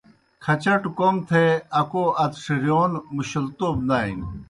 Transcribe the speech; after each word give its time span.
کھچٹوْ 0.43 0.91
کوْم 0.97 1.15
تھے 1.27 1.43
اکو 1.79 2.03
ادڇِھرِیون 2.23 2.91
مُشَلتوب 3.15 3.75
نانیْ۔ 3.87 4.25